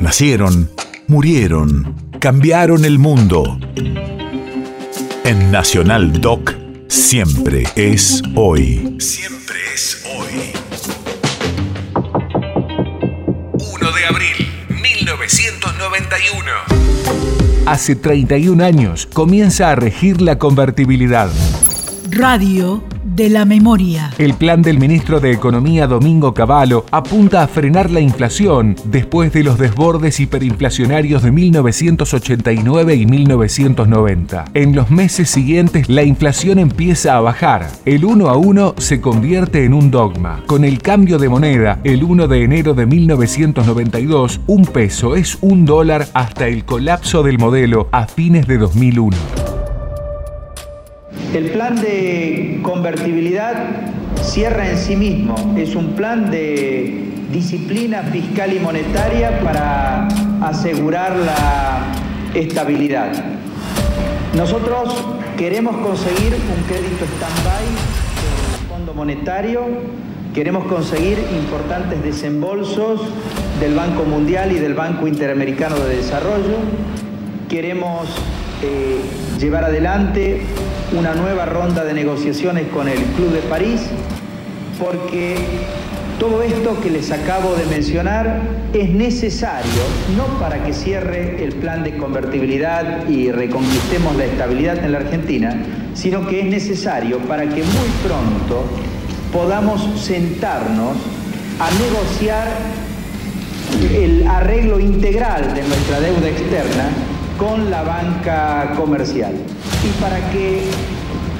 Nacieron, 0.00 0.70
murieron, 1.08 1.94
cambiaron 2.20 2.86
el 2.86 2.98
mundo. 2.98 3.60
En 5.24 5.50
Nacional 5.52 6.22
Doc, 6.22 6.54
siempre 6.88 7.64
es 7.76 8.22
hoy. 8.34 8.96
Siempre 8.98 9.56
es 9.74 10.02
hoy. 10.06 10.52
1 13.52 13.92
de 13.92 14.06
abril, 14.06 14.48
1991. 14.70 16.50
Hace 17.66 17.94
31 17.94 18.64
años 18.64 19.06
comienza 19.06 19.70
a 19.70 19.74
regir 19.74 20.22
la 20.22 20.38
convertibilidad. 20.38 21.30
Radio 22.10 22.82
la 23.28 23.44
memoria. 23.44 24.10
El 24.18 24.34
plan 24.34 24.62
del 24.62 24.78
ministro 24.78 25.20
de 25.20 25.32
Economía 25.32 25.86
Domingo 25.86 26.32
Cavallo 26.32 26.86
apunta 26.90 27.42
a 27.42 27.48
frenar 27.48 27.90
la 27.90 28.00
inflación 28.00 28.76
después 28.84 29.32
de 29.32 29.44
los 29.44 29.58
desbordes 29.58 30.20
hiperinflacionarios 30.20 31.22
de 31.22 31.30
1989 31.30 32.94
y 32.94 33.06
1990. 33.06 34.44
En 34.54 34.74
los 34.74 34.90
meses 34.90 35.28
siguientes 35.28 35.88
la 35.88 36.02
inflación 36.02 36.58
empieza 36.58 37.16
a 37.16 37.20
bajar. 37.20 37.68
El 37.84 38.04
1 38.04 38.28
a 38.28 38.36
1 38.36 38.74
se 38.78 39.00
convierte 39.00 39.64
en 39.64 39.74
un 39.74 39.90
dogma. 39.90 40.42
Con 40.46 40.64
el 40.64 40.80
cambio 40.80 41.18
de 41.18 41.28
moneda, 41.28 41.80
el 41.84 42.04
1 42.04 42.28
de 42.28 42.44
enero 42.44 42.74
de 42.74 42.86
1992, 42.86 44.40
un 44.46 44.64
peso 44.64 45.16
es 45.16 45.36
un 45.40 45.64
dólar 45.64 46.06
hasta 46.14 46.46
el 46.46 46.64
colapso 46.64 47.22
del 47.22 47.38
modelo 47.38 47.88
a 47.92 48.06
fines 48.06 48.46
de 48.46 48.58
2001. 48.58 49.39
El 51.34 51.50
plan 51.50 51.76
de 51.80 52.58
convertibilidad 52.60 53.54
cierra 54.20 54.68
en 54.68 54.76
sí 54.76 54.96
mismo, 54.96 55.54
es 55.56 55.76
un 55.76 55.92
plan 55.92 56.28
de 56.28 57.04
disciplina 57.30 58.02
fiscal 58.02 58.52
y 58.52 58.58
monetaria 58.58 59.38
para 59.38 60.08
asegurar 60.40 61.14
la 61.14 61.84
estabilidad. 62.34 63.12
Nosotros 64.34 64.92
queremos 65.38 65.76
conseguir 65.76 66.34
un 66.34 66.64
crédito 66.64 67.04
stand-by 67.04 67.64
del 68.58 68.68
Fondo 68.68 68.92
Monetario, 68.92 69.60
queremos 70.34 70.64
conseguir 70.64 71.18
importantes 71.32 72.02
desembolsos 72.02 73.02
del 73.60 73.74
Banco 73.74 74.02
Mundial 74.02 74.50
y 74.50 74.58
del 74.58 74.74
Banco 74.74 75.06
Interamericano 75.06 75.76
de 75.78 75.96
Desarrollo, 75.96 76.56
queremos 77.48 78.08
eh, 78.62 79.00
llevar 79.38 79.64
adelante 79.64 80.42
una 80.92 81.14
nueva 81.14 81.46
ronda 81.46 81.84
de 81.84 81.94
negociaciones 81.94 82.66
con 82.68 82.88
el 82.88 82.98
Club 82.98 83.32
de 83.32 83.40
París, 83.42 83.80
porque 84.78 85.36
todo 86.18 86.42
esto 86.42 86.80
que 86.80 86.90
les 86.90 87.12
acabo 87.12 87.54
de 87.54 87.64
mencionar 87.66 88.40
es 88.72 88.90
necesario, 88.90 89.82
no 90.16 90.26
para 90.38 90.64
que 90.64 90.72
cierre 90.72 91.42
el 91.42 91.52
plan 91.54 91.84
de 91.84 91.96
convertibilidad 91.96 93.08
y 93.08 93.30
reconquistemos 93.30 94.16
la 94.16 94.24
estabilidad 94.24 94.84
en 94.84 94.92
la 94.92 94.98
Argentina, 94.98 95.54
sino 95.94 96.26
que 96.26 96.40
es 96.40 96.46
necesario 96.46 97.18
para 97.20 97.44
que 97.44 97.62
muy 97.62 97.88
pronto 98.04 98.64
podamos 99.32 100.00
sentarnos 100.00 100.96
a 101.60 101.70
negociar 101.82 102.48
el 103.94 104.26
arreglo 104.26 104.80
integral 104.80 105.54
de 105.54 105.62
nuestra 105.62 106.00
deuda 106.00 106.28
externa 106.28 106.90
con 107.40 107.70
la 107.70 107.82
banca 107.82 108.74
comercial. 108.76 109.32
Y 109.82 110.00
para 110.02 110.30
que, 110.30 110.64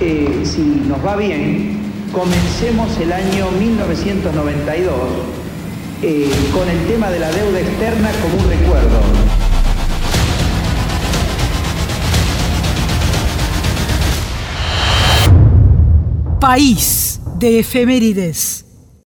eh, 0.00 0.40
si 0.44 0.62
nos 0.88 1.04
va 1.04 1.14
bien, 1.16 1.78
comencemos 2.10 2.96
el 2.98 3.12
año 3.12 3.50
1992 3.50 4.94
eh, 6.02 6.30
con 6.54 6.66
el 6.70 6.86
tema 6.86 7.10
de 7.10 7.18
la 7.18 7.30
deuda 7.30 7.60
externa 7.60 8.10
como 8.22 8.42
un 8.42 8.48
recuerdo. 8.48 9.00
País 16.40 17.20
de 17.38 17.58
efemérides. 17.58 18.59